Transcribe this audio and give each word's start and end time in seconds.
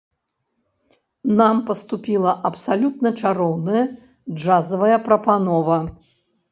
Нам 1.41 1.55
паступіла 1.67 2.31
абсалютна 2.51 3.09
чароўная 3.23 3.85
джазавая 4.35 4.97
прапанова. 5.07 5.77